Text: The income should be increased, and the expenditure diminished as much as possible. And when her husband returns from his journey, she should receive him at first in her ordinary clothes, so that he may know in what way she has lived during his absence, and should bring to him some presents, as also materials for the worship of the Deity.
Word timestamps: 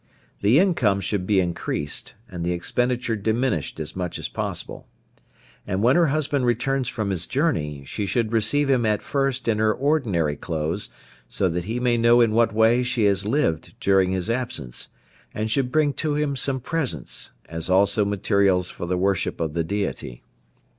The 0.41 0.57
income 0.57 0.99
should 0.99 1.27
be 1.27 1.39
increased, 1.39 2.15
and 2.27 2.43
the 2.43 2.53
expenditure 2.53 3.15
diminished 3.15 3.79
as 3.79 3.95
much 3.95 4.17
as 4.17 4.27
possible. 4.29 4.87
And 5.67 5.83
when 5.83 5.95
her 5.95 6.07
husband 6.07 6.47
returns 6.47 6.87
from 6.89 7.11
his 7.11 7.27
journey, 7.27 7.83
she 7.85 8.07
should 8.07 8.31
receive 8.31 8.67
him 8.67 8.83
at 8.83 9.03
first 9.03 9.47
in 9.47 9.59
her 9.59 9.71
ordinary 9.71 10.35
clothes, 10.35 10.89
so 11.29 11.47
that 11.49 11.65
he 11.65 11.79
may 11.79 11.97
know 11.97 12.19
in 12.19 12.31
what 12.31 12.51
way 12.51 12.81
she 12.81 13.03
has 13.03 13.27
lived 13.27 13.75
during 13.79 14.09
his 14.09 14.27
absence, 14.27 14.87
and 15.35 15.51
should 15.51 15.71
bring 15.71 15.93
to 15.93 16.15
him 16.15 16.35
some 16.35 16.59
presents, 16.61 17.33
as 17.47 17.69
also 17.69 18.03
materials 18.03 18.71
for 18.71 18.87
the 18.87 18.97
worship 18.97 19.39
of 19.39 19.53
the 19.53 19.63
Deity. 19.63 20.23